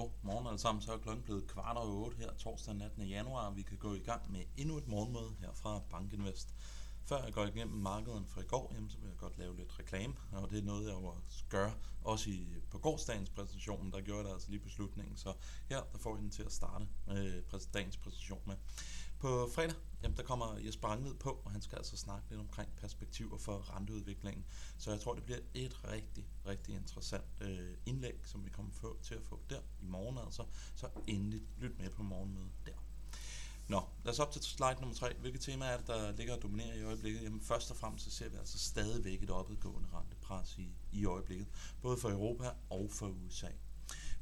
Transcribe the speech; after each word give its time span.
God 0.00 0.10
morgen 0.22 0.46
alle 0.46 0.58
sammen, 0.58 0.82
så 0.82 0.92
er 0.92 0.98
klokken 0.98 1.24
blevet 1.24 1.46
kvart 1.46 1.76
over 1.76 2.06
8 2.06 2.16
her 2.16 2.32
torsdag 2.38 2.82
18. 2.82 3.08
januar. 3.08 3.50
Vi 3.50 3.62
kan 3.62 3.76
gå 3.76 3.94
i 3.94 3.98
gang 3.98 4.32
med 4.32 4.40
endnu 4.56 4.76
et 4.76 4.88
morgenmøde 4.88 5.34
her 5.40 5.52
fra 5.54 5.80
Bankinvest. 5.90 6.54
Før 7.10 7.24
jeg 7.24 7.32
går 7.32 7.46
igennem 7.46 7.76
markedet 7.76 8.28
fra 8.28 8.40
i 8.40 8.44
går, 8.44 8.72
jamen, 8.74 8.90
så 8.90 8.98
vil 8.98 9.08
jeg 9.08 9.16
godt 9.16 9.38
lave 9.38 9.56
lidt 9.56 9.78
reklame, 9.78 10.14
og 10.32 10.50
det 10.50 10.58
er 10.58 10.62
noget, 10.62 10.88
jeg 10.88 10.96
vil 10.96 11.10
gøre 11.48 11.72
også 12.04 12.30
i, 12.30 12.46
på 12.70 12.78
gårdsdagens 12.78 13.30
præsentation, 13.30 13.92
der 13.92 14.00
gjorde 14.00 14.18
jeg 14.18 14.26
det 14.26 14.32
altså 14.32 14.50
lige 14.50 14.60
beslutningen, 14.60 15.16
så 15.16 15.32
her 15.68 15.82
der 15.92 15.98
får 15.98 16.14
vi 16.14 16.22
den 16.22 16.30
til 16.30 16.42
at 16.42 16.52
starte 16.52 16.88
øh, 17.08 17.42
dagens 17.74 17.96
præsentation 17.96 18.40
med. 18.46 18.54
På 19.18 19.48
fredag, 19.54 19.74
jamen, 20.02 20.16
der 20.16 20.22
kommer 20.22 20.58
Jesper 20.58 20.88
Angved 20.88 21.14
på, 21.14 21.42
og 21.44 21.50
han 21.50 21.62
skal 21.62 21.76
altså 21.76 21.96
snakke 21.96 22.30
lidt 22.30 22.40
omkring 22.40 22.70
perspektiver 22.76 23.38
for 23.38 23.76
renteudviklingen. 23.76 24.44
Så 24.78 24.90
jeg 24.90 25.00
tror, 25.00 25.14
det 25.14 25.24
bliver 25.24 25.40
et 25.54 25.84
rigtig, 25.84 26.26
rigtig 26.46 26.74
interessant 26.74 27.24
øh, 27.40 27.76
indlæg, 27.86 28.20
som 28.24 28.44
vi 28.44 28.50
kommer 28.50 28.72
få, 28.72 28.98
til 29.02 29.14
at 29.14 29.22
få 29.22 29.40
der 29.50 29.60
i 29.80 29.86
morgen 29.86 30.18
altså. 30.18 30.44
Så 30.74 30.88
endelig 31.06 31.42
lyt 31.58 31.78
med 31.78 31.90
på 31.90 32.02
morgenmødet 32.02 32.52
der. 32.66 32.79
Nå, 33.70 33.82
lad 34.04 34.12
os 34.12 34.18
op 34.18 34.32
til 34.32 34.42
slide 34.42 34.80
nummer 34.80 34.94
3. 34.94 35.14
Hvilke 35.20 35.38
temaer 35.38 35.70
er 35.70 35.76
det, 35.76 35.86
der 35.86 36.12
ligger 36.12 36.36
og 36.36 36.42
dominerer 36.42 36.74
i 36.74 36.82
øjeblikket? 36.82 37.22
Jamen 37.22 37.40
først 37.40 37.70
og 37.70 37.76
fremmest 37.76 38.04
så 38.04 38.10
ser 38.10 38.28
vi 38.28 38.36
altså 38.36 38.58
stadigvæk 38.58 39.22
et 39.22 39.30
opadgående 39.30 39.88
rentepres 39.94 40.58
i, 40.58 40.74
i 40.92 41.04
øjeblikket, 41.04 41.46
både 41.82 41.96
for 41.96 42.10
Europa 42.10 42.50
og 42.70 42.90
for 42.90 43.06
USA. 43.06 43.48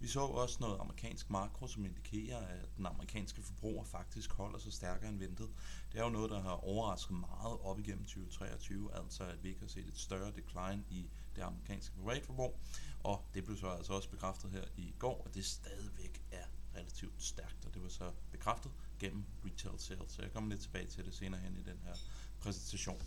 Vi 0.00 0.08
så 0.08 0.20
også 0.20 0.56
noget 0.60 0.80
amerikansk 0.80 1.30
makro, 1.30 1.66
som 1.66 1.84
indikerer, 1.84 2.46
at 2.46 2.76
den 2.76 2.86
amerikanske 2.86 3.42
forbruger 3.42 3.84
faktisk 3.84 4.32
holder 4.32 4.58
sig 4.58 4.72
stærkere 4.72 5.08
end 5.08 5.18
ventet. 5.18 5.50
Det 5.92 6.00
er 6.00 6.04
jo 6.04 6.10
noget, 6.10 6.30
der 6.30 6.40
har 6.40 6.64
overrasket 6.64 7.16
meget 7.16 7.58
op 7.60 7.78
igennem 7.78 8.04
2023, 8.04 8.94
altså 8.94 9.24
at 9.24 9.42
vi 9.42 9.48
ikke 9.48 9.60
har 9.60 9.68
set 9.68 9.86
et 9.86 9.98
større 9.98 10.32
decline 10.36 10.84
i 10.90 11.10
det 11.36 11.42
amerikanske 11.42 11.96
privatforbrug. 11.96 12.58
Og 13.04 13.24
det 13.34 13.44
blev 13.44 13.56
så 13.58 13.68
altså 13.68 13.92
også 13.92 14.10
bekræftet 14.10 14.50
her 14.50 14.64
i 14.76 14.94
går, 14.98 15.22
at 15.26 15.34
det 15.34 15.44
stadigvæk 15.44 16.22
er 16.32 16.44
relativt 16.88 17.22
stærkt, 17.22 17.66
og 17.66 17.74
det 17.74 17.82
var 17.82 17.88
så 17.88 18.12
bekræftet 18.32 18.72
gennem 18.98 19.24
retail 19.44 19.78
sales. 19.78 20.12
Så 20.12 20.22
jeg 20.22 20.32
kommer 20.32 20.50
lidt 20.50 20.60
tilbage 20.60 20.86
til 20.86 21.04
det 21.04 21.14
senere 21.14 21.40
hen 21.40 21.56
i 21.56 21.62
den 21.62 21.78
her 21.84 21.94
præsentation. 22.40 23.02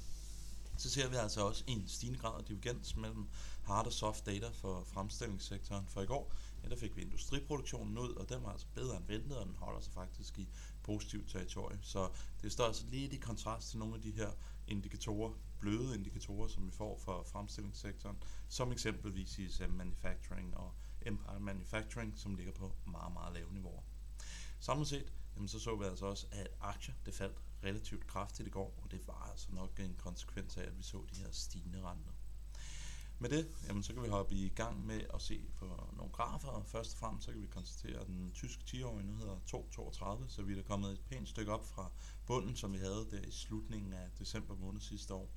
Så 0.78 0.90
ser 0.90 1.10
vi 1.10 1.16
altså 1.16 1.48
også 1.48 1.64
en 1.68 1.88
stigende 1.88 2.20
grad 2.20 2.40
af 2.40 2.46
divergens 2.46 2.96
mellem 2.96 3.28
hard 3.64 3.86
og 3.86 3.94
soft 3.94 4.26
data 4.26 4.50
for 4.50 4.84
fremstillingssektoren. 4.84 5.88
For 5.88 6.02
i 6.02 6.06
går, 6.06 6.34
ja, 6.64 6.70
der 6.70 6.76
fik 6.76 6.96
vi 6.96 7.02
industriproduktionen 7.02 7.98
ud, 7.98 8.10
og 8.16 8.30
den 8.30 8.44
var 8.44 8.52
altså 8.52 8.68
bedre 8.76 8.98
end 8.98 9.08
ventet, 9.08 9.38
og 9.38 9.46
den 9.46 9.56
holder 9.56 9.82
sig 9.82 9.94
faktisk 9.94 10.40
i 10.40 10.48
positivt 10.84 11.30
territorie. 11.30 11.80
Så 11.82 12.10
det 12.42 12.52
står 12.52 12.66
altså 12.66 12.86
lidt 12.92 13.14
i 13.14 13.18
kontrast 13.18 13.70
til 13.70 13.80
nogle 13.80 13.96
af 13.96 14.02
de 14.02 14.12
her 14.12 14.32
indikatorer, 14.68 15.34
bløde 15.60 15.96
indikatorer, 15.96 16.48
som 16.48 16.68
vi 16.68 16.72
får 16.72 16.98
fra 16.98 17.24
fremstillingssektoren, 17.24 18.18
som 18.50 18.72
eksempelvis 18.72 19.40
ISM 19.40 19.70
Manufacturing 19.70 20.58
og 20.58 20.74
Empire 21.06 21.40
Manufacturing, 21.40 22.18
som 22.18 22.36
ligger 22.36 22.54
på 22.54 22.76
meget, 22.86 23.14
meget 23.14 23.34
lave 23.34 23.54
niveauer. 23.54 23.82
Samlet 24.60 24.88
set, 24.88 25.14
jamen 25.36 25.48
så 25.48 25.60
så 25.60 25.76
vi 25.76 25.86
altså 25.86 26.06
også, 26.06 26.28
at 26.32 26.48
aktier 26.62 26.96
det 27.06 27.14
faldt 27.14 27.38
relativt 27.64 28.08
kraftigt 28.08 28.48
i 28.48 28.52
går, 28.52 28.80
og 28.84 28.92
det 28.92 29.08
var 29.08 29.28
altså 29.32 29.48
nok 29.52 29.80
en 29.80 29.96
konsekvens 29.98 30.58
af, 30.58 30.64
at 30.64 30.78
vi 30.78 30.84
så 30.84 31.06
de 31.12 31.20
her 31.20 31.32
stigende 31.32 31.82
renter. 31.82 32.12
Med 33.22 33.30
det, 33.30 33.48
jamen, 33.68 33.84
så 33.84 33.94
kan 33.94 34.04
vi 34.04 34.08
hoppe 34.08 34.36
i 34.36 34.50
gang 34.50 34.86
med 34.86 35.02
at 35.14 35.22
se 35.22 35.42
på 35.58 35.66
nogle 35.98 36.12
grafer. 36.12 36.64
Først 36.68 36.94
og 36.94 36.98
fremmest 36.98 37.26
så 37.26 37.32
kan 37.32 37.42
vi 37.42 37.48
konstatere, 37.48 38.00
at 38.00 38.08
den 38.08 38.32
tyske 38.34 38.64
10-årige 38.68 39.08
nu 39.08 39.16
hedder 39.16 39.36
2,32, 39.36 40.28
så 40.28 40.42
vi 40.42 40.60
er 40.60 40.64
kommet 40.64 40.92
et 40.92 41.02
pænt 41.10 41.30
stykke 41.30 41.52
op 41.52 41.66
fra 41.66 41.92
bunden, 42.28 42.56
som 42.56 42.74
vi 42.74 42.78
havde 42.78 43.08
der 43.12 43.22
i 43.22 43.32
slutningen 43.32 43.94
af 43.94 44.10
december 44.20 44.56
måned 44.56 44.82
sidste 44.82 45.14
år. 45.14 45.30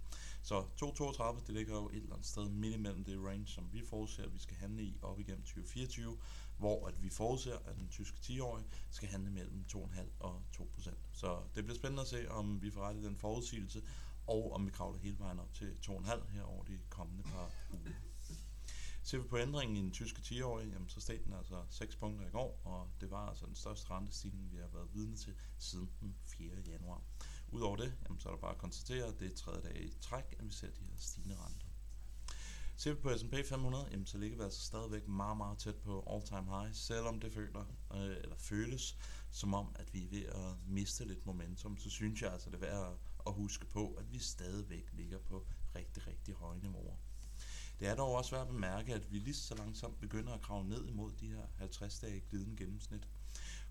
Så 0.42 0.60
2,32 0.60 1.46
det 1.46 1.54
ligger 1.54 1.74
jo 1.74 1.88
et 1.88 1.96
eller 1.96 2.12
andet 2.12 2.26
sted 2.26 2.48
midt 2.48 2.74
imellem 2.74 3.04
det 3.04 3.18
range, 3.18 3.46
som 3.46 3.68
vi 3.72 3.82
forudser, 3.86 4.22
at 4.22 4.34
vi 4.34 4.38
skal 4.38 4.56
handle 4.56 4.82
i 4.82 4.98
op 5.02 5.20
igennem 5.20 5.42
2024, 5.42 6.16
hvor 6.58 6.86
at 6.86 7.02
vi 7.02 7.08
forudser, 7.08 7.56
at 7.64 7.76
den 7.76 7.88
tyske 7.88 8.16
10-årige 8.22 8.66
skal 8.90 9.08
handle 9.08 9.30
mellem 9.30 9.64
2,5 9.72 10.00
og 10.20 10.42
2% 10.56 10.90
Så 11.12 11.38
det 11.54 11.64
bliver 11.64 11.78
spændende 11.78 12.02
at 12.02 12.08
se, 12.08 12.30
om 12.30 12.62
vi 12.62 12.70
får 12.70 12.80
ret 12.80 12.96
i 12.96 13.04
den 13.04 13.16
forudsigelse, 13.16 13.82
og 14.26 14.52
om 14.52 14.66
vi 14.66 14.70
kravler 14.70 14.98
hele 14.98 15.18
vejen 15.18 15.38
op 15.38 15.54
til 15.54 15.78
2,5 15.86 16.30
her 16.30 16.42
over 16.42 16.64
de 16.64 16.78
kommende 16.88 17.22
par 17.22 17.50
uger. 17.72 17.94
Ser 19.02 19.18
vi 19.18 19.28
på 19.28 19.38
ændringen 19.38 19.76
i 19.76 19.80
den 19.80 19.92
tyske 19.92 20.20
10-årige, 20.24 20.70
jamen, 20.72 20.88
så 20.88 21.00
steg 21.00 21.24
den 21.24 21.32
altså 21.32 21.62
6 21.70 21.96
punkter 21.96 22.26
i 22.26 22.30
går, 22.30 22.60
og 22.64 22.88
det 23.00 23.10
var 23.10 23.28
altså 23.28 23.46
den 23.46 23.54
største 23.54 23.90
rentestigning, 23.90 24.52
vi 24.52 24.56
har 24.56 24.68
været 24.72 24.88
vidne 24.94 25.16
til 25.16 25.34
siden 25.58 25.90
den 26.00 26.16
4. 26.26 26.50
januar. 26.66 27.02
Udover 27.48 27.76
det, 27.76 27.94
jamen, 28.04 28.20
så 28.20 28.28
er 28.28 28.32
der 28.32 28.40
bare 28.40 28.52
at 28.52 28.58
konstatere, 28.58 29.06
at 29.06 29.20
det 29.20 29.32
er 29.32 29.36
tredje 29.36 29.62
dag 29.62 29.84
i 29.84 29.94
træk, 30.00 30.34
at 30.38 30.46
vi 30.46 30.52
ser 30.52 30.70
de 30.70 30.84
her 30.84 30.96
stigende 30.96 31.36
renter. 31.36 31.66
Ser 32.76 32.92
vi 32.92 33.00
på 33.00 33.18
S&P 33.18 33.34
500, 33.48 33.88
jamen, 33.90 34.06
så 34.06 34.18
ligger 34.18 34.36
vi 34.36 34.42
altså 34.42 34.60
stadigvæk 34.60 35.08
meget, 35.08 35.36
meget 35.36 35.58
tæt 35.58 35.76
på 35.76 36.04
all-time 36.10 36.60
high, 36.60 36.74
selvom 36.74 37.20
det 37.20 37.32
føler, 37.32 37.64
øh, 37.94 38.16
eller 38.22 38.36
føles 38.36 38.98
som 39.30 39.54
om, 39.54 39.76
at 39.78 39.94
vi 39.94 40.04
er 40.04 40.08
ved 40.10 40.24
at 40.24 40.68
miste 40.68 41.04
lidt 41.04 41.26
momentum, 41.26 41.78
så 41.78 41.90
synes 41.90 42.22
jeg 42.22 42.32
altså, 42.32 42.50
det 42.50 42.56
er 42.56 42.60
værd 42.60 42.92
at 42.92 43.13
huske 43.32 43.66
på, 43.66 43.94
at 43.94 44.12
vi 44.12 44.18
stadigvæk 44.18 44.88
ligger 44.92 45.18
på 45.18 45.46
rigtig, 45.74 46.06
rigtig 46.06 46.34
høje 46.34 46.58
niveauer. 46.58 46.96
Det 47.80 47.88
er 47.88 47.94
dog 47.94 48.14
også 48.14 48.30
værd 48.30 48.42
at 48.42 48.52
bemærke, 48.52 48.94
at 48.94 49.12
vi 49.12 49.18
lige 49.18 49.34
så 49.34 49.54
langsomt 49.54 50.00
begynder 50.00 50.32
at 50.32 50.42
grave 50.42 50.64
ned 50.64 50.86
imod 50.86 51.12
de 51.12 51.28
her 51.28 51.46
50-dage 51.60 52.20
glidende 52.30 52.56
gennemsnit. 52.56 53.08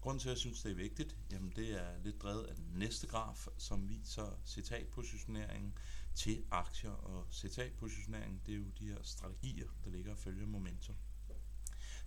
Grunden 0.01 0.19
til, 0.19 0.29
at 0.29 0.31
jeg 0.31 0.37
synes, 0.37 0.61
det 0.61 0.71
er 0.71 0.75
vigtigt, 0.75 1.17
jamen 1.31 1.53
det 1.55 1.83
er 1.83 1.97
lidt 2.03 2.21
drevet 2.21 2.43
af 2.43 2.55
den 2.55 2.67
næste 2.75 3.07
graf, 3.07 3.47
som 3.57 3.89
viser 3.89 4.39
citatpositioneringen 4.45 5.73
til 6.15 6.45
aktier. 6.51 6.91
Og 6.91 7.27
citatpositioneringen, 7.31 8.41
det 8.45 8.53
er 8.53 8.57
jo 8.57 8.65
de 8.79 8.87
her 8.87 9.03
strategier, 9.03 9.67
der 9.83 9.89
ligger 9.89 10.11
og 10.11 10.17
følger 10.17 10.47
momentum. 10.47 10.95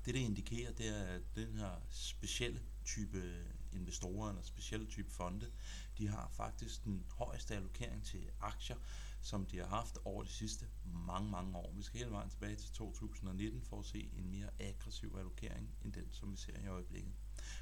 Det, 0.04 0.14
det 0.14 0.20
indikerer, 0.20 0.72
det 0.72 0.88
er, 0.88 1.04
at 1.04 1.22
den 1.34 1.54
her 1.54 1.70
specielle 1.90 2.62
type 2.84 3.44
investorer 3.76 4.28
eller 4.28 4.42
specielle 4.42 4.86
type 4.86 5.10
fonde, 5.10 5.50
de 5.98 6.08
har 6.08 6.28
faktisk 6.32 6.84
den 6.84 7.04
højeste 7.18 7.54
allokering 7.54 8.04
til 8.04 8.30
aktier, 8.40 8.76
som 9.20 9.46
de 9.46 9.58
har 9.58 9.66
haft 9.66 9.98
over 10.04 10.22
de 10.22 10.28
sidste 10.28 10.66
mange, 10.84 11.30
mange 11.30 11.56
år. 11.56 11.72
Vi 11.76 11.82
skal 11.82 11.98
hele 11.98 12.10
vejen 12.10 12.30
tilbage 12.30 12.56
til 12.56 12.70
2019 12.72 13.62
for 13.62 13.78
at 13.78 13.86
se 13.86 14.10
en 14.16 14.30
mere 14.30 14.48
aggressiv 14.60 15.14
allokering 15.18 15.70
end 15.84 15.92
den, 15.92 16.08
som 16.12 16.32
vi 16.32 16.36
ser 16.36 16.58
i 16.64 16.66
øjeblikket. 16.66 17.12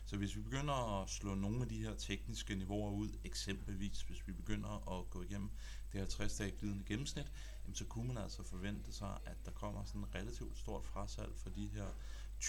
Så 0.04 0.16
hvis 0.16 0.36
vi 0.36 0.40
begynder 0.40 1.02
at 1.02 1.10
slå 1.10 1.34
nogle 1.34 1.62
af 1.62 1.68
de 1.68 1.82
her 1.82 1.94
tekniske 1.94 2.54
niveauer 2.54 2.90
ud, 2.92 3.08
eksempelvis 3.24 4.02
hvis 4.02 4.26
vi 4.26 4.32
begynder 4.32 4.98
at 4.98 5.10
gå 5.10 5.22
igennem 5.22 5.50
det 5.92 6.00
her 6.00 6.06
60 6.06 6.36
dage 6.36 6.50
glidende 6.50 6.84
gennemsnit, 6.84 7.32
jamen 7.64 7.74
så 7.74 7.84
kunne 7.84 8.08
man 8.08 8.18
altså 8.18 8.42
forvente 8.42 8.92
sig, 8.92 9.18
at 9.24 9.36
der 9.44 9.50
kommer 9.50 9.84
sådan 9.84 10.00
en 10.00 10.14
relativt 10.14 10.58
stort 10.58 10.86
frasalg 10.86 11.36
for 11.36 11.50
de 11.50 11.66
her 11.66 11.86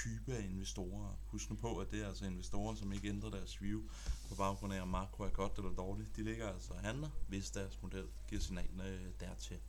type 0.04 0.34
af 0.34 0.44
investorer. 0.44 1.20
Husk 1.26 1.50
nu 1.50 1.56
på, 1.56 1.78
at 1.78 1.92
det 1.92 2.02
er 2.02 2.08
altså 2.08 2.26
investorer, 2.26 2.76
som 2.76 2.94
ikke 2.94 3.10
ændrer 3.10 3.30
deres 3.30 3.62
view 3.62 3.82
på 4.30 4.36
baggrund 4.36 4.74
af, 4.74 4.82
om 4.82 4.88
makro 4.88 5.24
er 5.24 5.30
godt 5.30 5.58
eller 5.58 5.72
dårligt. 5.72 6.16
De 6.16 6.24
ligger 6.24 6.54
altså 6.54 6.74
og 6.74 6.80
handler, 6.80 7.10
hvis 7.28 7.52
deres 7.52 7.82
model 7.82 8.08
giver 8.28 8.42
signalerne 8.42 9.14
dertil. 9.20 9.60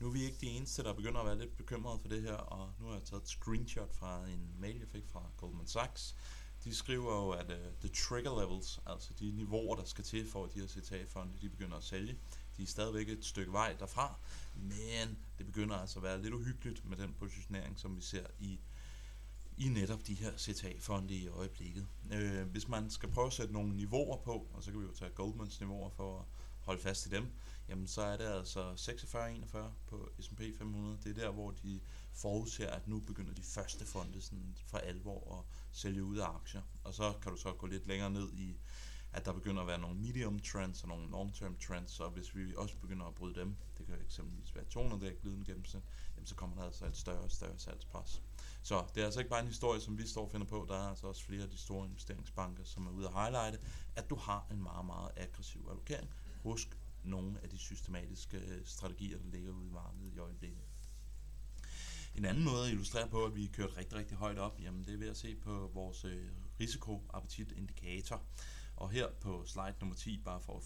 Nu 0.00 0.06
er 0.06 0.12
vi 0.12 0.22
ikke 0.24 0.36
de 0.40 0.46
eneste, 0.46 0.82
der 0.82 0.92
begynder 0.92 1.20
at 1.20 1.26
være 1.26 1.38
lidt 1.38 1.56
bekymrede 1.56 1.98
for 1.98 2.08
det 2.08 2.22
her, 2.22 2.34
og 2.34 2.72
nu 2.80 2.86
har 2.86 2.94
jeg 2.94 3.04
taget 3.04 3.22
et 3.22 3.28
screenshot 3.28 3.94
fra 3.94 4.26
en 4.26 4.54
mail, 4.58 4.78
jeg 4.78 4.88
fik 4.88 5.06
fra 5.06 5.22
Goldman 5.36 5.66
Sachs. 5.66 6.16
De 6.64 6.74
skriver 6.74 7.14
jo, 7.14 7.30
at 7.30 7.50
uh, 7.50 7.74
the 7.80 7.88
trigger 7.88 8.40
levels, 8.40 8.80
altså 8.86 9.12
de 9.18 9.32
niveauer, 9.32 9.76
der 9.76 9.84
skal 9.84 10.04
til 10.04 10.30
for, 10.30 10.44
at 10.44 10.54
de 10.54 10.60
her 10.60 10.66
CTA-fonde 10.66 11.32
de 11.40 11.48
begynder 11.48 11.76
at 11.76 11.84
sælge, 11.84 12.18
de 12.56 12.62
er 12.62 12.66
stadigvæk 12.66 13.08
et 13.08 13.24
stykke 13.24 13.52
vej 13.52 13.76
derfra, 13.78 14.18
men 14.54 15.18
det 15.38 15.46
begynder 15.46 15.76
altså 15.76 15.98
at 15.98 16.02
være 16.02 16.22
lidt 16.22 16.34
uhyggeligt 16.34 16.84
med 16.84 16.96
den 16.96 17.14
positionering, 17.18 17.78
som 17.78 17.96
vi 17.96 18.00
ser 18.00 18.26
i 18.38 18.60
i 19.58 19.68
netop 19.68 20.06
de 20.06 20.14
her 20.14 20.32
CTA-fonde 20.36 21.14
i 21.14 21.28
øjeblikket. 21.28 21.86
Øh, 22.12 22.46
hvis 22.46 22.68
man 22.68 22.90
skal 22.90 23.08
prøve 23.08 23.26
at 23.26 23.32
sætte 23.32 23.52
nogle 23.52 23.76
niveauer 23.76 24.16
på, 24.16 24.46
og 24.52 24.62
så 24.62 24.70
kan 24.70 24.80
vi 24.80 24.86
jo 24.86 24.92
tage 24.92 25.10
Goldmans 25.10 25.60
niveauer 25.60 25.90
for 25.90 26.18
at 26.18 26.24
holde 26.60 26.80
fast 26.80 27.06
i 27.06 27.08
dem, 27.08 27.26
jamen 27.68 27.86
så 27.86 28.02
er 28.02 28.16
det 28.16 28.24
altså 28.24 28.72
46-41 28.72 29.58
på 29.86 30.08
S&P 30.20 30.40
500. 30.58 30.98
Det 31.04 31.10
er 31.10 31.20
der, 31.22 31.30
hvor 31.30 31.50
de 31.50 31.80
forudser, 32.12 32.70
at 32.70 32.88
nu 32.88 33.00
begynder 33.00 33.34
de 33.34 33.42
første 33.42 33.86
fonde 33.86 34.22
sådan 34.22 34.56
for 34.66 34.78
alvor 34.78 35.38
at 35.38 35.56
sælge 35.72 36.04
ud 36.04 36.16
af 36.16 36.26
aktier. 36.26 36.62
Og 36.84 36.94
så 36.94 37.12
kan 37.22 37.32
du 37.32 37.38
så 37.38 37.52
gå 37.52 37.66
lidt 37.66 37.86
længere 37.86 38.10
ned 38.10 38.32
i, 38.32 38.56
at 39.12 39.24
der 39.24 39.32
begynder 39.32 39.60
at 39.62 39.68
være 39.68 39.78
nogle 39.78 39.96
medium 40.00 40.38
trends 40.40 40.82
og 40.82 40.88
nogle 40.88 41.10
long-term 41.10 41.66
trends, 41.66 42.00
og 42.00 42.10
hvis 42.10 42.36
vi 42.36 42.54
også 42.56 42.76
begynder 42.76 43.06
at 43.06 43.14
bryde 43.14 43.34
dem, 43.34 43.56
det 43.78 43.86
kan 43.86 43.94
eksempelvis 44.04 44.54
være 44.54 44.64
200 44.64 45.04
dæk 45.04 45.20
glidende 45.22 45.44
gennemsnit, 45.46 45.82
jamen 46.16 46.26
så 46.26 46.34
kommer 46.34 46.56
der 46.56 46.64
altså 46.64 46.86
et 46.86 46.96
større 46.96 47.20
og 47.20 47.30
større 47.30 47.58
salgspres. 47.58 48.22
Så 48.62 48.84
det 48.94 49.00
er 49.00 49.04
altså 49.04 49.20
ikke 49.20 49.30
bare 49.30 49.40
en 49.40 49.46
historie, 49.46 49.80
som 49.80 49.98
vi 49.98 50.06
står 50.06 50.24
og 50.24 50.30
finder 50.30 50.46
på. 50.46 50.66
Der 50.68 50.74
er 50.74 50.88
altså 50.88 51.06
også 51.06 51.24
flere 51.24 51.42
af 51.42 51.50
de 51.50 51.58
store 51.58 51.86
investeringsbanker, 51.86 52.64
som 52.64 52.86
er 52.86 52.90
ude 52.90 53.06
at 53.06 53.12
highlighte, 53.12 53.58
at 53.96 54.10
du 54.10 54.16
har 54.16 54.46
en 54.50 54.62
meget, 54.62 54.86
meget 54.86 55.10
aggressiv 55.16 55.66
allokering. 55.70 56.10
Husk 56.42 56.78
nogle 57.04 57.40
af 57.42 57.48
de 57.48 57.58
systematiske 57.58 58.36
øh, 58.36 58.64
strategier, 58.64 59.18
der 59.18 59.30
ligger 59.30 59.52
ude 59.52 59.66
i 59.66 59.70
markedet 59.70 60.14
i 60.14 60.18
øjeblikket. 60.18 60.60
En 62.14 62.24
anden 62.24 62.44
måde 62.44 62.64
at 62.66 62.72
illustrere 62.72 63.08
på, 63.08 63.24
at 63.24 63.36
vi 63.36 63.44
er 63.44 63.48
kørt 63.52 63.76
rigtig, 63.76 63.98
rigtig 63.98 64.16
højt 64.16 64.38
op, 64.38 64.60
jamen 64.60 64.84
det 64.84 64.94
er 64.94 64.98
ved 64.98 65.08
at 65.08 65.16
se 65.16 65.36
på 65.36 65.70
vores 65.74 66.04
øh, 66.04 66.30
risikoappetitindikator. 66.60 68.16
indikator 68.16 68.24
og 68.78 68.90
her 68.90 69.08
på 69.20 69.44
slide 69.46 69.74
nummer 69.80 69.96
10, 69.96 70.18
bare 70.24 70.40
for 70.40 70.56
at 70.56 70.62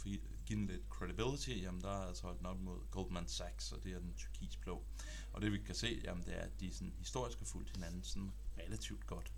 give 0.47 0.59
den 0.59 0.67
lidt 0.67 0.83
credibility, 0.89 1.51
jamen 1.51 1.81
der 1.81 1.89
er 1.89 2.07
altså 2.07 2.23
holdt 2.23 2.47
op 2.47 2.61
mod 2.61 2.91
Goldman 2.91 3.29
Sachs, 3.29 3.73
og 3.73 3.85
det 3.85 3.93
er 3.93 3.99
den 3.99 4.15
tyrkisblå. 4.15 4.85
Og 5.33 5.43
det 5.43 5.53
vi 5.53 5.59
kan 5.59 5.75
se, 5.75 6.01
jamen 6.05 6.25
det 6.25 6.37
er, 6.37 6.41
at 6.41 6.61
de 6.61 6.75
sådan 6.75 6.95
historisk 6.99 7.39
har 7.39 7.47
fulgt 7.47 7.71
hinanden 7.71 8.03
sådan 8.03 8.33
relativt 8.59 9.07
godt. 9.07 9.33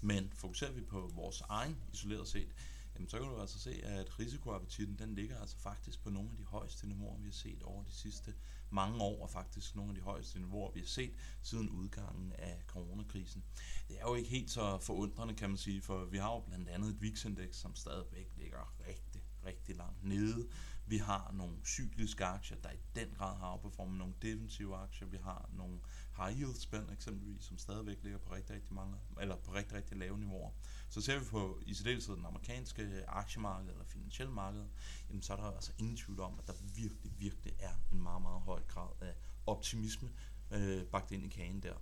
Men 0.00 0.32
fokuserer 0.34 0.72
vi 0.72 0.80
på 0.80 1.10
vores 1.14 1.40
egen 1.40 1.76
isoleret 1.92 2.28
set, 2.28 2.54
jamen 2.94 3.08
så 3.08 3.18
kan 3.18 3.28
du 3.28 3.40
altså 3.40 3.58
se, 3.58 3.84
at 3.84 4.18
risikoappetitten 4.18 4.98
den 4.98 5.14
ligger 5.14 5.40
altså 5.40 5.58
faktisk 5.58 6.02
på 6.02 6.10
nogle 6.10 6.30
af 6.30 6.36
de 6.36 6.44
højeste 6.44 6.88
niveauer, 6.88 7.18
vi 7.18 7.26
har 7.26 7.32
set 7.32 7.62
over 7.62 7.84
de 7.84 7.92
sidste 7.92 8.34
mange 8.70 9.00
år, 9.02 9.22
og 9.22 9.30
faktisk 9.30 9.76
nogle 9.76 9.90
af 9.90 9.94
de 9.94 10.00
højeste 10.00 10.38
niveauer, 10.38 10.72
vi 10.72 10.80
har 10.80 10.86
set 10.86 11.14
siden 11.42 11.70
udgangen 11.70 12.32
af 12.32 12.62
coronakrisen. 12.66 13.44
Det 13.88 13.96
er 14.00 14.02
jo 14.08 14.14
ikke 14.14 14.30
helt 14.30 14.50
så 14.50 14.78
forundrende, 14.78 15.34
kan 15.34 15.48
man 15.48 15.58
sige, 15.58 15.82
for 15.82 16.04
vi 16.04 16.18
har 16.18 16.32
jo 16.34 16.40
blandt 16.40 16.68
andet 16.68 16.90
et 16.90 17.00
VIX-indeks, 17.02 17.56
som 17.56 17.74
stadigvæk 17.74 18.32
ligger 18.36 18.74
rigtig, 18.88 19.22
rigtig 19.46 19.76
langt 19.76 20.04
nede. 20.04 20.48
Vi 20.86 20.96
har 20.96 21.32
nogle 21.32 21.56
cykliske 21.64 22.24
aktier, 22.24 22.56
der 22.56 22.70
i 22.70 22.78
den 22.96 23.08
grad 23.16 23.36
har 23.36 23.52
outperformet 23.52 23.98
nogle 23.98 24.14
defensive 24.22 24.76
aktier. 24.76 25.08
Vi 25.08 25.16
har 25.16 25.48
nogle 25.52 25.80
high 26.16 26.40
yield 26.40 26.54
spænd 26.54 26.90
eksempelvis, 26.90 27.44
som 27.44 27.58
stadigvæk 27.58 28.02
ligger 28.02 28.18
på 28.18 28.34
rigtig, 28.34 28.54
rigtig 28.54 28.74
mange, 28.74 28.96
eller 29.20 29.36
på 29.36 29.54
rigtig, 29.54 29.76
rigtig 29.76 29.96
lave 29.96 30.18
niveauer. 30.18 30.50
Så 30.88 31.00
ser 31.00 31.18
vi 31.18 31.24
på 31.24 31.60
i 31.66 31.74
særdeleshed 31.74 32.16
den 32.16 32.26
amerikanske 32.26 33.04
aktiemarked 33.08 33.70
eller 33.70 33.84
finansielle 33.84 34.32
marked, 34.32 34.66
jamen 35.08 35.22
så 35.22 35.32
er 35.32 35.36
der 35.36 35.50
altså 35.50 35.72
ingen 35.78 35.96
tvivl 35.96 36.20
om, 36.20 36.38
at 36.38 36.46
der 36.46 36.54
virkelig, 36.74 37.12
virkelig 37.18 37.54
er 37.58 37.74
en 37.92 38.02
meget, 38.02 38.22
meget 38.22 38.40
høj 38.40 38.62
grad 38.62 38.88
af 39.00 39.14
optimisme 39.46 40.10
øh, 40.54 40.84
bagt 40.84 41.10
ind 41.10 41.24
i 41.24 41.28
kagen 41.28 41.62
der. 41.62 41.74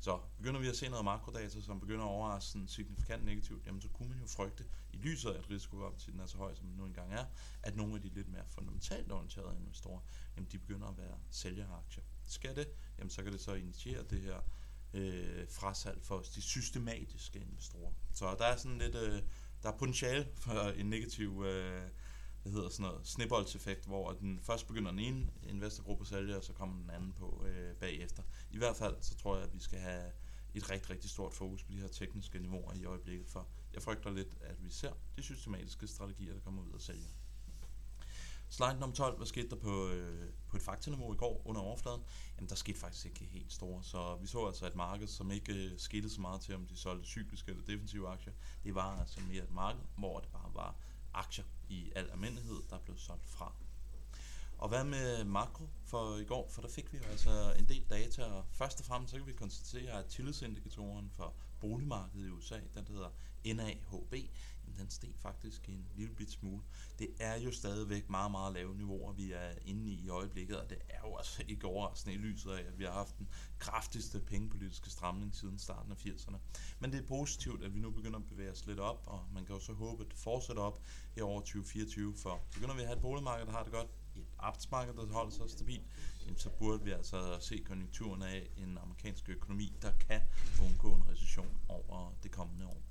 Så 0.00 0.20
begynder 0.36 0.60
vi 0.60 0.68
at 0.68 0.76
se 0.76 0.88
noget 0.88 1.04
makrodata, 1.04 1.60
som 1.60 1.80
begynder 1.80 2.04
at 2.04 2.08
overraske 2.08 2.50
sådan 2.50 2.68
signifikant 2.68 3.24
negativt, 3.24 3.66
jamen 3.66 3.80
så 3.80 3.88
kunne 3.88 4.08
man 4.08 4.18
jo 4.18 4.26
frygte, 4.26 4.64
i 4.92 4.96
lyset 4.96 5.30
af 5.30 5.38
at 5.38 5.50
risikoappetitten 5.50 6.20
er 6.20 6.26
så 6.26 6.36
høj, 6.36 6.54
som 6.54 6.66
den 6.66 6.76
nu 6.76 6.84
engang 6.84 7.12
er, 7.12 7.24
at 7.62 7.76
nogle 7.76 7.94
af 7.94 8.00
de 8.02 8.08
lidt 8.08 8.28
mere 8.28 8.44
fundamentalt 8.46 9.12
orienterede 9.12 9.56
investorer, 9.56 10.00
jamen 10.36 10.48
de 10.52 10.58
begynder 10.58 10.86
at 10.86 10.98
være 10.98 11.18
sælgeraktier. 11.30 12.04
Skal 12.24 12.56
det, 12.56 12.68
jamen 12.98 13.10
så 13.10 13.22
kan 13.22 13.32
det 13.32 13.40
så 13.40 13.54
initiere 13.54 14.02
det 14.02 14.20
her 14.20 14.40
øh, 14.94 15.48
frasalg 15.48 16.02
for 16.02 16.24
de 16.34 16.42
systematiske 16.42 17.38
investorer. 17.38 17.92
Så 18.12 18.36
der 18.38 18.44
er 18.44 18.56
sådan 18.56 18.78
lidt, 18.78 18.94
øh, 18.94 19.22
der 19.62 19.72
er 19.72 19.76
potentiale 19.76 20.28
for 20.36 20.70
en 20.70 20.86
negativ 20.86 21.44
øh, 21.46 21.82
det 22.44 22.52
hedder 22.52 22.68
sådan 22.68 22.86
noget, 22.86 23.06
snibboldseffekt, 23.06 23.86
hvor 23.86 24.12
den 24.12 24.40
først 24.42 24.66
begynder 24.66 24.90
den 24.90 25.00
ene 25.00 25.30
investorgruppe 25.42 26.02
at 26.02 26.08
sælge, 26.08 26.36
og 26.36 26.44
så 26.44 26.52
kommer 26.52 26.80
den 26.80 26.90
anden 26.90 27.12
på 27.12 27.44
øh, 27.46 27.74
bagefter. 27.74 28.22
I 28.50 28.58
hvert 28.58 28.76
fald, 28.76 28.96
så 29.00 29.16
tror 29.16 29.36
jeg, 29.36 29.44
at 29.44 29.54
vi 29.54 29.60
skal 29.60 29.78
have 29.78 30.12
et 30.54 30.70
rigtig, 30.70 30.90
rigtig 30.90 31.10
stort 31.10 31.34
fokus 31.34 31.62
på 31.64 31.72
de 31.72 31.80
her 31.80 31.88
tekniske 31.88 32.38
niveauer 32.38 32.74
i 32.74 32.84
øjeblikket, 32.84 33.28
for 33.28 33.48
jeg 33.74 33.82
frygter 33.82 34.10
lidt, 34.10 34.36
at 34.40 34.64
vi 34.64 34.70
ser 34.70 34.92
de 35.16 35.22
systematiske 35.22 35.86
strategier, 35.86 36.34
der 36.34 36.40
kommer 36.40 36.62
ud 36.62 36.72
af 36.72 36.80
sælge. 36.80 37.08
Slide 38.52 38.78
nummer 38.80 38.96
12, 38.96 39.16
hvad 39.16 39.26
skete 39.26 39.48
der 39.48 39.56
på, 39.56 39.88
øh, 39.88 40.30
på 40.48 40.56
et 40.56 40.62
faktaniveau 40.62 41.14
i 41.14 41.16
går 41.16 41.42
under 41.44 41.60
overfladen? 41.60 42.02
Jamen, 42.36 42.48
der 42.48 42.54
skete 42.54 42.78
faktisk 42.78 43.06
ikke 43.06 43.24
helt 43.24 43.52
store, 43.52 43.82
så 43.82 44.16
vi 44.20 44.26
så 44.26 44.46
altså 44.46 44.66
et 44.66 44.74
marked, 44.74 45.06
som 45.06 45.30
ikke 45.30 45.54
øh, 45.54 45.78
skete 45.78 46.10
så 46.10 46.20
meget 46.20 46.40
til, 46.40 46.54
om 46.54 46.66
de 46.66 46.76
solgte 46.76 47.08
cykliske 47.08 47.50
eller 47.50 47.64
defensive 47.64 48.08
aktier. 48.08 48.32
Det 48.64 48.74
var 48.74 49.00
altså 49.00 49.20
mere 49.20 49.42
et 49.42 49.50
marked, 49.50 49.80
hvor 49.96 50.18
det 50.18 50.28
bare 50.32 50.50
var 50.54 50.76
aktier 51.12 51.44
i 51.68 51.92
al 51.96 52.10
almindelighed, 52.10 52.62
der 52.70 52.78
blev 52.78 52.98
solgt 52.98 53.28
fra. 53.28 53.52
Og 54.60 54.68
hvad 54.68 54.84
med 54.84 55.24
makro 55.24 55.68
for 55.84 56.16
i 56.16 56.24
går? 56.24 56.48
For 56.48 56.62
der 56.62 56.68
fik 56.68 56.92
vi 56.92 56.98
jo 56.98 57.04
altså 57.04 57.54
en 57.58 57.64
del 57.64 57.84
data, 57.90 58.24
og 58.24 58.44
først 58.52 58.80
og 58.80 58.86
fremmest 58.86 59.10
så 59.10 59.16
kan 59.16 59.26
vi 59.26 59.32
konstatere, 59.32 59.92
at 59.98 60.06
tillidsindikatoren 60.06 61.10
for 61.10 61.34
boligmarkedet 61.60 62.26
i 62.26 62.30
USA, 62.30 62.60
den 62.74 62.86
hedder 62.88 63.10
NAHB, 63.44 64.14
den 64.78 64.90
steg 64.90 65.10
faktisk 65.18 65.68
en 65.68 65.86
lille 65.96 66.14
bit 66.14 66.30
smule. 66.30 66.62
Det 66.98 67.08
er 67.20 67.36
jo 67.36 67.52
stadigvæk 67.52 68.10
meget, 68.10 68.30
meget 68.30 68.54
lave 68.54 68.74
niveauer, 68.76 69.12
vi 69.12 69.32
er 69.32 69.50
inde 69.64 69.90
i 69.90 70.04
i 70.04 70.08
øjeblikket, 70.08 70.60
og 70.60 70.70
det 70.70 70.78
er 70.88 71.08
jo 71.08 71.16
altså 71.16 71.42
ikke 71.48 71.66
overraskende 71.66 72.14
i 72.14 72.18
lyset 72.18 72.50
af, 72.50 72.66
at 72.66 72.78
vi 72.78 72.84
har 72.84 72.92
haft 72.92 73.18
den 73.18 73.28
kraftigste 73.58 74.20
pengepolitiske 74.20 74.90
stramning 74.90 75.34
siden 75.34 75.58
starten 75.58 75.92
af 75.92 76.06
80'erne. 76.06 76.36
Men 76.78 76.92
det 76.92 77.00
er 77.00 77.06
positivt, 77.06 77.64
at 77.64 77.74
vi 77.74 77.80
nu 77.80 77.90
begynder 77.90 78.18
at 78.18 78.28
bevæge 78.28 78.50
os 78.50 78.66
lidt 78.66 78.80
op, 78.80 79.02
og 79.06 79.24
man 79.34 79.44
kan 79.44 79.54
jo 79.54 79.60
så 79.60 79.72
håbe, 79.72 80.04
at 80.04 80.10
det 80.10 80.18
fortsætter 80.18 80.62
op 80.62 80.82
her 81.16 81.22
over 81.22 81.40
2024, 81.40 82.16
for 82.16 82.40
begynder 82.54 82.74
vi 82.74 82.80
at 82.80 82.86
have 82.86 82.96
et 82.96 83.02
boligmarked, 83.02 83.46
der 83.46 83.52
har 83.52 83.62
det 83.62 83.72
godt, 83.72 83.88
et 84.16 84.26
arbejdsmarked, 84.38 84.94
der 84.94 85.06
holder 85.06 85.30
sig 85.30 85.50
stabilt, 85.50 85.86
så 86.36 86.50
burde 86.58 86.84
vi 86.84 86.90
altså 86.90 87.38
se 87.40 87.58
konjunkturen 87.58 88.22
af 88.22 88.50
en 88.56 88.78
amerikansk 88.78 89.28
økonomi, 89.28 89.72
der 89.82 89.92
kan 89.92 90.20
undgå 90.62 90.94
en 90.94 91.08
recession 91.08 91.58
over 91.68 92.12
det 92.22 92.30
kommende 92.30 92.66
år. 92.66 92.82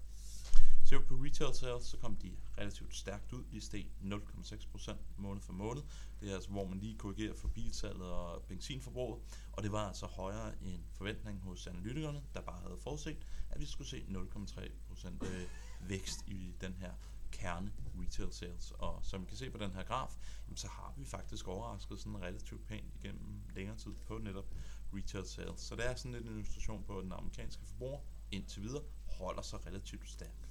Ser 0.90 1.00
vi 1.00 1.06
på 1.06 1.16
retail 1.16 1.56
sales, 1.56 1.84
så 1.84 1.98
kom 1.98 2.16
de 2.16 2.32
relativt 2.58 2.96
stærkt 2.96 3.34
ud. 3.34 3.44
De 3.52 3.62
steg 3.62 3.88
0,6% 4.02 4.96
måned 5.18 5.42
for 5.42 5.54
måned. 5.54 5.82
Det 6.22 6.30
er 6.30 6.34
altså, 6.34 6.50
hvor 6.50 6.68
man 6.68 6.80
lige 6.80 6.98
korrigerer 6.98 7.34
for 7.34 7.48
bilsalget 7.48 8.12
og 8.12 8.44
benzinforbruget. 8.44 9.22
Og 9.52 9.64
det 9.64 9.72
var 9.72 9.88
altså 9.88 10.06
højere 10.06 10.64
end 10.64 10.82
forventningen 10.92 11.44
hos 11.44 11.68
analytikerne, 11.68 12.24
der 12.34 12.42
bare 12.42 12.62
havde 12.62 12.78
forudset, 12.78 13.18
at 13.50 13.60
vi 13.60 13.66
skulle 13.66 13.88
se 13.88 14.06
0,3% 14.10 15.26
øh, 15.26 15.48
vækst 15.90 16.28
i 16.28 16.54
den 16.62 16.74
her 16.74 16.92
kerne 17.32 17.72
retail 18.10 18.34
sales. 18.34 18.72
Og 18.72 19.00
som 19.04 19.22
vi 19.22 19.26
kan 19.26 19.38
se 19.38 19.50
på 19.50 19.58
den 19.58 19.72
her 19.72 19.84
graf, 19.84 20.18
jamen, 20.48 20.58
så 20.58 20.68
har 20.68 20.94
vi 20.98 21.06
faktisk 21.06 21.48
overrasket 21.48 22.00
sådan 22.00 22.22
relativt 22.22 22.68
pænt 22.68 22.96
igennem 22.96 23.42
længere 23.56 23.78
tid 23.78 23.94
på 24.08 24.18
netop 24.18 24.46
retail 24.94 25.26
sales. 25.26 25.62
Så 25.62 25.76
det 25.76 25.86
er 25.86 25.96
sådan 25.96 26.12
lidt 26.12 26.26
en 26.26 26.32
illustration 26.32 26.84
på, 26.84 26.98
at 26.98 27.04
den 27.04 27.12
amerikanske 27.12 27.66
forbruger 27.66 28.00
indtil 28.32 28.64
videre 28.64 28.84
holder 29.06 29.42
sig 29.42 29.66
relativt 29.66 30.10
stærk. 30.10 30.50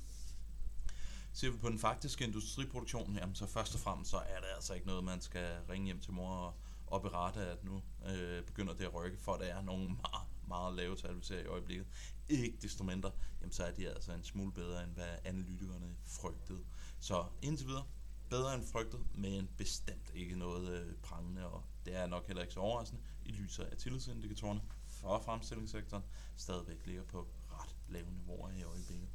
Ser 1.33 1.51
vi 1.51 1.59
på 1.59 1.69
den 1.69 1.79
faktiske 1.79 2.25
industriproduktion, 2.25 3.17
jamen 3.17 3.35
så 3.35 3.47
først 3.47 3.75
og 3.75 3.81
fremmest 3.81 4.11
så 4.11 4.17
er 4.17 4.41
det 4.41 4.49
altså 4.55 4.75
ikke 4.75 4.87
noget, 4.87 5.05
man 5.05 5.21
skal 5.21 5.59
ringe 5.71 5.87
hjem 5.87 6.01
til 6.01 6.13
mor 6.13 6.35
og, 6.35 6.55
og 6.87 7.03
berette, 7.03 7.41
at 7.41 7.65
nu 7.65 7.83
øh, 8.07 8.45
begynder 8.45 8.75
det 8.75 8.85
at 8.85 8.95
rykke, 8.95 9.19
for 9.19 9.37
det 9.37 9.51
er 9.51 9.63
nogle 9.63 9.85
meget, 9.89 10.29
meget 10.49 10.75
lave 10.75 10.97
tal, 10.97 11.17
vi 11.17 11.25
ser 11.25 11.41
i 11.41 11.47
øjeblikket. 11.47 11.87
Ikke 12.29 12.59
desto 12.63 12.85
mindre, 12.85 13.11
jamen 13.41 13.53
så 13.53 13.65
er 13.65 13.71
de 13.71 13.89
altså 13.89 14.13
en 14.13 14.25
smule 14.25 14.53
bedre, 14.53 14.85
end 14.85 14.93
hvad 14.93 15.17
analytikerne 15.25 15.97
frygtede. 16.05 16.65
Så 17.01 17.25
indtil 17.43 17.67
videre, 17.67 17.87
bedre 18.31 18.55
end 18.55 18.67
frygtet, 18.67 19.01
men 19.15 19.49
bestemt 19.57 20.11
ikke 20.15 20.37
noget 20.37 20.69
øh, 20.69 20.95
prangende, 20.97 21.47
og 21.47 21.65
det 21.85 21.97
er 21.97 22.07
nok 22.07 22.27
heller 22.27 22.43
ikke 22.43 22.55
så 22.55 22.61
overraskende 22.61 23.03
i 23.25 23.33
lyset 23.33 23.65
af 23.65 23.77
tillidsindikatorerne 23.77 24.61
for 24.87 25.23
fremstillingssektoren 25.25 26.05
stadigvæk 26.37 26.87
ligger 26.87 27.03
på 27.03 27.29
ret 27.51 27.77
lave 27.89 28.11
niveauer 28.11 28.51
i 28.51 28.63
øjeblikket. 28.63 29.09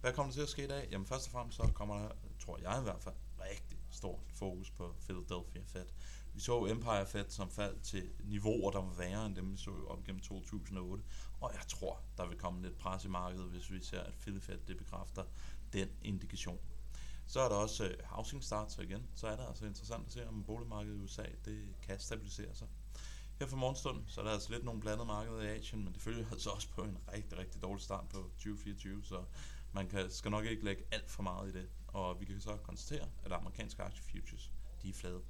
Hvad 0.00 0.12
kommer 0.12 0.32
der 0.32 0.34
til 0.34 0.42
at 0.42 0.48
ske 0.48 0.64
i 0.64 0.68
dag? 0.68 0.88
Jamen 0.90 1.06
først 1.06 1.26
og 1.26 1.32
fremmest 1.32 1.56
så 1.56 1.70
kommer 1.74 1.98
der, 1.98 2.10
tror 2.38 2.58
jeg 2.58 2.78
i 2.80 2.82
hvert 2.82 3.02
fald, 3.02 3.14
rigtig 3.40 3.78
stort 3.90 4.20
fokus 4.28 4.70
på 4.70 4.94
Philadelphia 5.00 5.62
Fed. 5.66 5.86
Vi 6.34 6.40
så 6.40 6.66
Empire 6.66 7.06
Fed, 7.06 7.24
som 7.28 7.50
faldt 7.50 7.82
til 7.82 8.10
niveauer, 8.24 8.70
der 8.70 8.82
var 8.82 8.94
værre 8.94 9.26
end 9.26 9.36
dem, 9.36 9.52
vi 9.52 9.56
så 9.56 9.70
op 9.88 10.04
gennem 10.04 10.20
2008. 10.20 11.04
Og 11.40 11.52
jeg 11.54 11.62
tror, 11.68 12.00
der 12.16 12.26
vil 12.26 12.38
komme 12.38 12.62
lidt 12.62 12.78
pres 12.78 13.04
i 13.04 13.08
markedet, 13.08 13.50
hvis 13.50 13.72
vi 13.72 13.84
ser, 13.84 14.00
at 14.00 14.14
Philly 14.14 14.40
Fed 14.40 14.58
det 14.66 14.76
bekræfter 14.76 15.24
den 15.72 15.88
indikation. 16.02 16.58
Så 17.26 17.40
er 17.40 17.48
der 17.48 17.56
også 17.56 17.84
øh, 17.84 17.94
housing 18.04 18.44
starts 18.44 18.78
igen. 18.78 19.06
Så 19.14 19.26
er 19.26 19.36
det 19.36 19.44
altså 19.48 19.66
interessant 19.66 20.06
at 20.06 20.12
se, 20.12 20.28
om 20.28 20.44
boligmarkedet 20.44 20.96
i 20.96 21.00
USA 21.00 21.24
det 21.44 21.74
kan 21.82 22.00
stabilisere 22.00 22.54
sig. 22.54 22.68
Her 23.38 23.46
for 23.46 23.56
morgenstunden, 23.56 24.04
så 24.08 24.20
er 24.20 24.24
der 24.24 24.32
altså 24.32 24.52
lidt 24.52 24.64
nogle 24.64 24.80
blandede 24.80 25.06
markeder 25.06 25.40
i 25.40 25.46
Asien, 25.58 25.84
men 25.84 25.92
det 25.92 26.02
følger 26.02 26.26
altså 26.32 26.50
også 26.50 26.68
på 26.68 26.82
en 26.82 26.98
rigtig, 27.12 27.38
rigtig 27.38 27.62
dårlig 27.62 27.82
start 27.82 28.08
på 28.08 28.16
2024, 28.16 29.04
så 29.04 29.24
man 29.72 29.88
kan, 29.88 30.10
skal 30.10 30.30
nok 30.30 30.44
ikke 30.44 30.64
lægge 30.64 30.84
alt 30.92 31.10
for 31.10 31.22
meget 31.22 31.48
i 31.48 31.58
det. 31.58 31.68
Og 31.88 32.20
vi 32.20 32.24
kan 32.24 32.40
så 32.40 32.56
konstatere, 32.56 33.08
at 33.24 33.32
amerikanske 33.32 33.82
aktiefutures, 33.82 34.50
de 34.82 34.88
er 34.88 34.94
flade. 34.94 35.20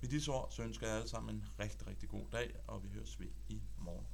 Med 0.00 0.08
disse 0.08 0.32
ord, 0.32 0.50
så 0.50 0.62
ønsker 0.62 0.86
jeg 0.86 0.96
alle 0.96 1.08
sammen 1.08 1.34
en 1.34 1.44
rigtig, 1.58 1.86
rigtig 1.86 2.08
god 2.08 2.26
dag, 2.32 2.54
og 2.66 2.84
vi 2.84 2.88
høres 2.88 3.20
ved 3.20 3.28
i 3.48 3.62
morgen. 3.78 4.06